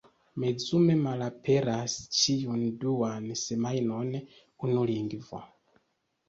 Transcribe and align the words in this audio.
Mezume 0.43 0.93
malaperas 1.01 1.97
ĉiun 2.19 2.63
duan 2.85 3.29
semajnon 3.43 4.11
unu 4.23 4.89
lingvo. 4.93 5.45